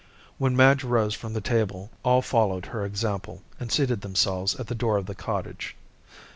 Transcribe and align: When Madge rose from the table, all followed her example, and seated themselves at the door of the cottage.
When 0.39 0.55
Madge 0.55 0.83
rose 0.83 1.13
from 1.13 1.33
the 1.33 1.41
table, 1.41 1.91
all 2.01 2.23
followed 2.23 2.65
her 2.65 2.83
example, 2.83 3.43
and 3.59 3.71
seated 3.71 4.01
themselves 4.01 4.55
at 4.59 4.65
the 4.65 4.73
door 4.73 4.97
of 4.97 5.05
the 5.05 5.13
cottage. 5.13 5.75